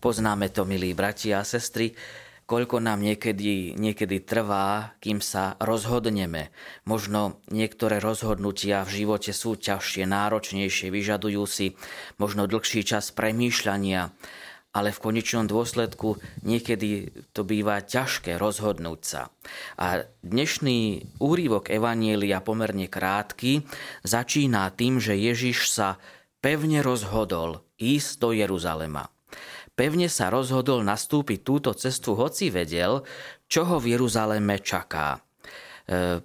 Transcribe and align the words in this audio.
Poznáme 0.00 0.48
to, 0.48 0.64
milí 0.64 0.96
bratia 0.96 1.44
a 1.44 1.44
sestry, 1.44 1.92
koľko 2.48 2.80
nám 2.80 3.04
niekedy, 3.04 3.76
niekedy 3.76 4.24
trvá, 4.24 4.96
kým 4.96 5.20
sa 5.20 5.60
rozhodneme. 5.60 6.48
Možno 6.88 7.44
niektoré 7.52 8.00
rozhodnutia 8.00 8.80
v 8.88 9.04
živote 9.04 9.36
sú 9.36 9.60
ťažšie, 9.60 10.08
náročnejšie, 10.08 10.88
vyžadujú 10.88 11.44
si 11.44 11.76
možno 12.16 12.48
dlhší 12.48 12.80
čas 12.80 13.12
premýšľania, 13.12 14.08
ale 14.72 14.88
v 14.88 15.02
konečnom 15.04 15.44
dôsledku 15.44 16.16
niekedy 16.48 17.12
to 17.36 17.44
býva 17.44 17.84
ťažké 17.84 18.40
rozhodnúť 18.40 19.00
sa. 19.04 19.28
A 19.76 20.08
dnešný 20.24 21.12
úrivok 21.20 21.68
Evanielia, 21.68 22.40
pomerne 22.40 22.88
krátky, 22.88 23.68
začína 24.00 24.72
tým, 24.72 24.96
že 24.96 25.12
Ježiš 25.12 25.68
sa 25.68 26.00
pevne 26.40 26.80
rozhodol 26.80 27.68
ísť 27.76 28.10
do 28.16 28.32
Jeruzalema 28.32 29.12
pevne 29.80 30.12
sa 30.12 30.28
rozhodol 30.28 30.84
nastúpiť 30.84 31.40
túto 31.40 31.72
cestu, 31.72 32.12
hoci 32.12 32.52
vedel, 32.52 33.00
čo 33.48 33.64
ho 33.64 33.80
v 33.80 33.96
Jeruzaleme 33.96 34.60
čaká. 34.60 35.16
E, 35.88 36.20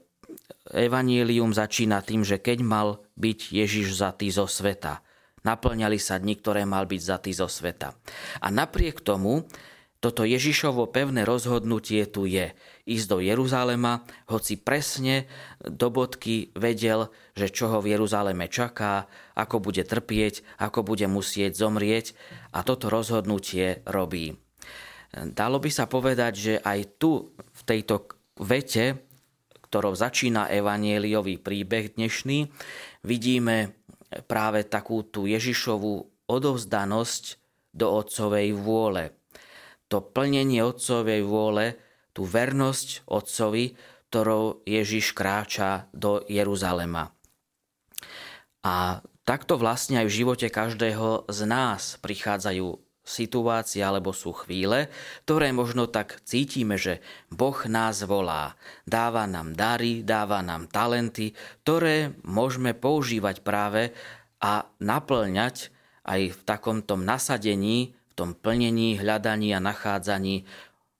Evangelium 0.75 1.55
začína 1.55 2.03
tým, 2.03 2.27
že 2.27 2.43
keď 2.43 2.59
mal 2.67 2.99
byť 3.15 3.55
Ježiš 3.55 3.95
zatý 3.95 4.27
zo 4.27 4.43
sveta, 4.43 4.99
naplňali 5.47 5.95
sa 5.95 6.19
dni, 6.19 6.35
ktoré 6.35 6.67
mal 6.67 6.83
byť 6.83 6.99
zatý 6.99 7.31
zo 7.31 7.47
sveta. 7.47 7.95
A 8.43 8.51
napriek 8.51 8.99
tomu 8.99 9.47
toto 10.05 10.21
Ježišovo 10.21 10.85
pevné 10.93 11.25
rozhodnutie 11.25 12.05
tu 12.05 12.29
je. 12.29 12.53
Ísť 12.85 13.05
do 13.09 13.17
Jeruzalema, 13.17 14.05
hoci 14.29 14.53
presne 14.53 15.25
do 15.65 15.89
bodky 15.89 16.53
vedel, 16.53 17.09
že 17.33 17.49
čo 17.49 17.73
ho 17.73 17.81
v 17.81 17.97
Jeruzaleme 17.97 18.45
čaká, 18.45 19.09
ako 19.33 19.65
bude 19.65 19.81
trpieť, 19.81 20.45
ako 20.61 20.85
bude 20.85 21.09
musieť 21.09 21.57
zomrieť 21.57 22.13
a 22.53 22.61
toto 22.61 22.93
rozhodnutie 22.93 23.81
robí. 23.89 24.37
Dalo 25.09 25.57
by 25.57 25.73
sa 25.73 25.89
povedať, 25.89 26.33
že 26.37 26.53
aj 26.61 27.01
tu 27.01 27.33
v 27.33 27.61
tejto 27.65 28.05
vete, 28.45 29.01
ktorou 29.65 29.97
začína 29.97 30.53
evanieliový 30.53 31.41
príbeh 31.41 31.97
dnešný, 31.97 32.45
vidíme 33.01 33.73
práve 34.29 34.69
takú 34.69 35.01
tú 35.01 35.25
Ježišovú 35.25 36.29
odovzdanosť 36.29 37.41
do 37.73 37.89
otcovej 37.89 38.53
vôle 38.53 39.24
to 39.87 40.01
plnenie 40.01 40.61
Otcovej 40.65 41.21
vôle, 41.25 41.77
tú 42.15 42.23
vernosť 42.23 43.05
Otcovi, 43.11 43.75
ktorou 44.09 44.63
Ježiš 44.63 45.11
kráča 45.11 45.91
do 45.91 46.23
Jeruzalema. 46.31 47.11
A 48.63 49.03
takto 49.27 49.59
vlastne 49.59 49.99
aj 50.01 50.07
v 50.07 50.17
živote 50.23 50.47
každého 50.47 51.27
z 51.27 51.39
nás 51.43 51.99
prichádzajú 51.99 52.85
situácie 53.05 53.85
alebo 53.85 54.09
sú 54.11 54.33
chvíle, 54.33 54.89
ktoré 55.23 55.53
možno 55.53 55.85
tak 55.85 56.19
cítime, 56.25 56.75
že 56.75 57.05
Boh 57.29 57.55
nás 57.69 58.01
volá. 58.01 58.57
Dáva 58.89 59.29
nám 59.29 59.53
dary, 59.53 60.01
dáva 60.01 60.41
nám 60.41 60.65
talenty, 60.65 61.37
ktoré 61.61 62.17
môžeme 62.25 62.73
používať 62.73 63.45
práve 63.45 63.93
a 64.41 64.65
naplňať 64.81 65.69
aj 66.05 66.21
v 66.33 66.39
takomto 66.45 66.97
nasadení 66.97 67.93
tom 68.15 68.33
plnení, 68.33 68.97
hľadaní 68.97 69.51
a 69.51 69.59
nachádzaní 69.59 70.47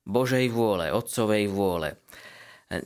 Božej 0.06 0.52
vôle, 0.54 0.94
Otcovej 0.94 1.50
vôle. 1.50 1.98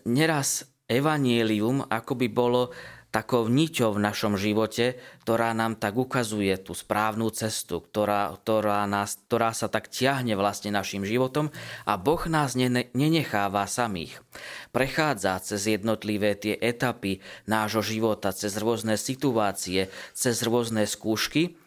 Neraz 0.06 0.70
evanielium 0.88 1.84
by 1.90 2.28
bolo 2.32 2.72
takou 3.10 3.50
niťou 3.50 3.98
v 3.98 4.04
našom 4.06 4.38
živote, 4.38 5.02
ktorá 5.26 5.50
nám 5.58 5.82
tak 5.82 5.98
ukazuje 5.98 6.54
tú 6.62 6.78
správnu 6.78 7.34
cestu, 7.34 7.82
ktorá, 7.82 8.30
ktorá, 8.38 8.86
nás, 8.86 9.18
ktorá 9.26 9.50
sa 9.50 9.66
tak 9.66 9.90
ťahne 9.90 10.38
vlastne 10.38 10.70
našim 10.70 11.02
životom 11.02 11.50
a 11.90 11.98
Boh 11.98 12.22
nás 12.30 12.54
nenecháva 12.54 13.66
samých. 13.66 14.22
Prechádza 14.70 15.42
cez 15.42 15.66
jednotlivé 15.66 16.38
tie 16.38 16.54
etapy 16.54 17.26
nášho 17.50 17.82
života, 17.82 18.30
cez 18.30 18.54
rôzne 18.62 18.94
situácie, 18.94 19.90
cez 20.14 20.46
rôzne 20.46 20.86
skúšky 20.86 21.58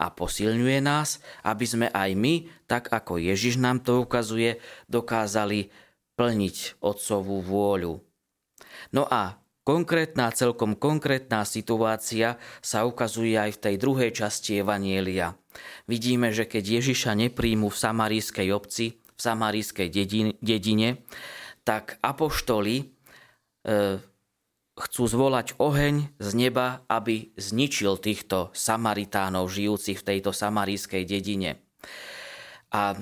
a 0.00 0.08
posilňuje 0.08 0.80
nás, 0.80 1.20
aby 1.44 1.64
sme 1.68 1.86
aj 1.92 2.10
my, 2.16 2.48
tak 2.64 2.88
ako 2.88 3.20
Ježiš 3.20 3.60
nám 3.60 3.84
to 3.84 4.00
ukazuje, 4.00 4.56
dokázali 4.88 5.68
plniť 6.16 6.80
Otcovú 6.80 7.44
vôľu. 7.44 8.00
No 8.96 9.04
a 9.04 9.36
konkrétna, 9.68 10.32
celkom 10.32 10.72
konkrétna 10.72 11.44
situácia 11.44 12.40
sa 12.64 12.88
ukazuje 12.88 13.36
aj 13.36 13.60
v 13.60 13.62
tej 13.68 13.74
druhej 13.76 14.10
časti 14.16 14.64
Evanielia. 14.64 15.36
Vidíme, 15.84 16.32
že 16.32 16.48
keď 16.48 16.80
Ježiša 16.80 17.12
nepríjmu 17.28 17.68
v 17.68 17.76
samarískej 17.76 18.48
obci, 18.56 18.96
v 18.96 19.20
samarískej 19.20 19.88
dedine, 20.40 20.90
tak 21.60 22.00
apoštoli 22.00 22.76
e, 22.80 22.84
chcú 24.80 25.04
zvolať 25.04 25.60
oheň 25.60 26.16
z 26.16 26.30
neba, 26.32 26.82
aby 26.88 27.30
zničil 27.36 28.00
týchto 28.00 28.48
Samaritánov 28.56 29.52
žijúcich 29.52 30.00
v 30.00 30.06
tejto 30.16 30.32
samarískej 30.32 31.04
dedine. 31.04 31.60
A 32.72 32.96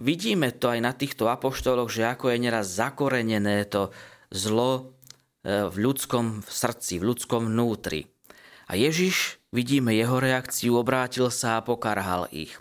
vidíme 0.00 0.54
to 0.54 0.72
aj 0.72 0.80
na 0.80 0.92
týchto 0.96 1.28
apoštoloch, 1.28 1.92
že 1.92 2.08
ako 2.08 2.32
je 2.32 2.38
neraz 2.40 2.72
zakorenené 2.72 3.68
to 3.68 3.92
zlo 4.32 4.70
e, 5.44 5.68
v 5.68 5.76
ľudskom 5.76 6.42
srdci, 6.46 7.02
v 7.02 7.12
ľudskom 7.12 7.52
vnútri. 7.52 8.08
A 8.68 8.76
Ježiš, 8.76 9.40
vidíme 9.48 9.96
jeho 9.96 10.20
reakciu, 10.20 10.76
obrátil 10.76 11.32
sa 11.32 11.58
a 11.58 11.64
pokarhal 11.64 12.28
ich. 12.30 12.52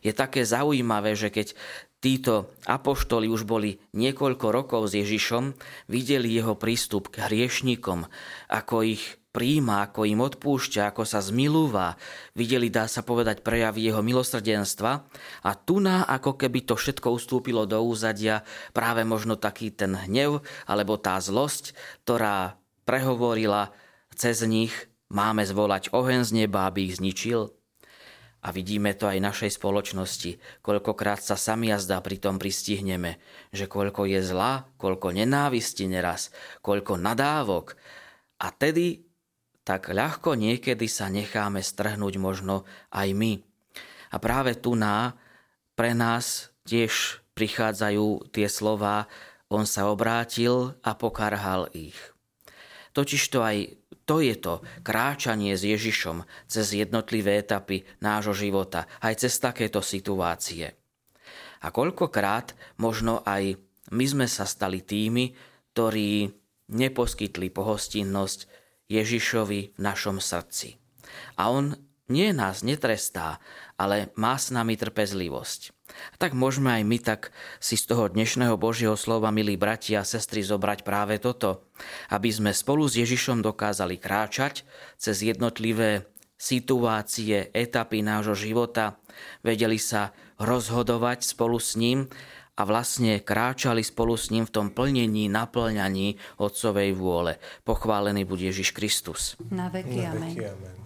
Je 0.00 0.14
také 0.14 0.46
zaujímavé, 0.46 1.18
že 1.18 1.28
keď 1.34 1.58
títo 2.06 2.54
apoštoli 2.70 3.26
už 3.26 3.42
boli 3.42 3.82
niekoľko 3.90 4.46
rokov 4.54 4.94
s 4.94 5.02
Ježišom, 5.02 5.58
videli 5.90 6.30
jeho 6.30 6.54
prístup 6.54 7.10
k 7.10 7.26
hriešnikom, 7.26 8.06
ako 8.46 8.86
ich 8.86 9.18
príjma, 9.34 9.90
ako 9.90 10.06
im 10.06 10.22
odpúšťa, 10.22 10.94
ako 10.94 11.02
sa 11.02 11.18
zmilúva. 11.18 11.98
Videli, 12.38 12.70
dá 12.70 12.86
sa 12.86 13.02
povedať, 13.02 13.42
prejavy 13.42 13.90
jeho 13.90 14.06
milosrdenstva. 14.06 14.92
A 15.42 15.50
tu 15.58 15.82
na, 15.82 16.06
ako 16.06 16.38
keby 16.38 16.62
to 16.62 16.78
všetko 16.78 17.10
ustúpilo 17.10 17.66
do 17.66 17.82
úzadia, 17.82 18.46
práve 18.70 19.02
možno 19.02 19.34
taký 19.34 19.74
ten 19.74 19.98
hnev, 19.98 20.46
alebo 20.64 20.96
tá 20.96 21.18
zlosť, 21.18 21.74
ktorá 22.06 22.56
prehovorila 22.86 23.74
cez 24.14 24.46
nich, 24.46 24.72
máme 25.10 25.42
zvolať 25.42 25.90
oheň 25.90 26.22
z 26.22 26.30
neba, 26.46 26.70
aby 26.70 26.86
ich 26.86 27.02
zničil. 27.02 27.55
A 28.46 28.54
vidíme 28.54 28.94
to 28.94 29.10
aj 29.10 29.18
našej 29.18 29.58
spoločnosti. 29.58 30.62
Koľkokrát 30.62 31.18
sa 31.18 31.34
sami 31.34 31.74
jazda 31.74 31.98
pri 31.98 32.22
tom 32.22 32.38
pristihneme, 32.38 33.18
že 33.50 33.66
koľko 33.66 34.06
je 34.06 34.22
zla, 34.22 34.70
koľko 34.78 35.10
nenávisti 35.10 35.90
neraz, 35.90 36.30
koľko 36.62 36.94
nadávok. 36.94 37.74
A 38.38 38.54
tedy 38.54 39.02
tak 39.66 39.90
ľahko 39.90 40.38
niekedy 40.38 40.86
sa 40.86 41.10
necháme 41.10 41.58
strhnúť 41.58 42.22
možno 42.22 42.62
aj 42.94 43.10
my. 43.18 43.42
A 44.14 44.22
práve 44.22 44.54
tu 44.54 44.78
na 44.78 45.18
pre 45.74 45.90
nás 45.90 46.54
tiež 46.70 47.18
prichádzajú 47.34 48.30
tie 48.30 48.46
slova 48.46 49.10
on 49.46 49.62
sa 49.62 49.86
obrátil 49.86 50.74
a 50.82 50.98
pokarhal 50.98 51.70
ich. 51.70 51.94
Totižto 52.94 53.38
aj 53.42 53.78
to 54.06 54.22
je 54.22 54.38
to 54.38 54.62
kráčanie 54.86 55.58
s 55.58 55.66
Ježišom 55.66 56.22
cez 56.46 56.78
jednotlivé 56.78 57.42
etapy 57.42 57.82
nášho 57.98 58.32
života, 58.32 58.86
aj 59.02 59.26
cez 59.26 59.34
takéto 59.42 59.82
situácie. 59.82 60.72
A 61.60 61.74
koľkokrát 61.74 62.54
možno 62.78 63.26
aj 63.26 63.58
my 63.90 64.06
sme 64.06 64.26
sa 64.30 64.46
stali 64.46 64.86
tými, 64.86 65.34
ktorí 65.74 66.30
neposkytli 66.70 67.50
pohostinnosť 67.50 68.38
Ježišovi 68.86 69.60
v 69.74 69.80
našom 69.82 70.22
srdci. 70.22 70.78
A 71.38 71.50
on 71.50 71.74
nie 72.06 72.30
nás 72.30 72.62
netrestá, 72.62 73.42
ale 73.74 74.14
má 74.14 74.38
s 74.38 74.54
nami 74.54 74.78
trpezlivosť. 74.78 75.74
Tak 76.18 76.34
môžeme 76.34 76.76
aj 76.76 76.82
my 76.82 76.98
tak 76.98 77.20
si 77.62 77.78
z 77.78 77.86
toho 77.86 78.10
dnešného 78.10 78.58
Božieho 78.58 78.98
slova, 78.98 79.30
milí 79.30 79.54
bratia 79.54 80.02
a 80.02 80.08
sestry, 80.08 80.42
zobrať 80.42 80.82
práve 80.82 81.18
toto, 81.22 81.70
aby 82.10 82.30
sme 82.30 82.50
spolu 82.50 82.86
s 82.86 82.98
Ježišom 82.98 83.42
dokázali 83.42 83.98
kráčať 83.98 84.66
cez 84.98 85.22
jednotlivé 85.22 86.10
situácie, 86.36 87.48
etapy 87.54 88.04
nášho 88.04 88.36
života, 88.36 89.00
vedeli 89.40 89.80
sa 89.80 90.12
rozhodovať 90.36 91.24
spolu 91.24 91.56
s 91.56 91.80
ním 91.80 92.12
a 92.56 92.62
vlastne 92.64 93.20
kráčali 93.20 93.84
spolu 93.84 94.16
s 94.16 94.28
ním 94.32 94.44
v 94.44 94.52
tom 94.52 94.66
plnení, 94.72 95.28
naplňaní 95.32 96.16
Otcovej 96.40 96.92
vôle. 96.96 97.40
Pochválený 97.64 98.28
bude 98.28 98.48
Ježiš 98.48 98.72
Kristus. 98.72 99.36
Na 99.48 99.68
veky 99.72 100.04
amen. 100.04 100.20
Na 100.20 100.28
veky 100.32 100.44
amen. 100.44 100.85